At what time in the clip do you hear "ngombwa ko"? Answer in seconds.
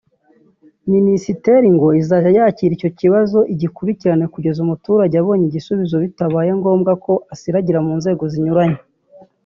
6.59-7.13